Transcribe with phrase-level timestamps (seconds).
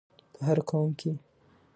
[0.33, 1.11] په هر قوم کې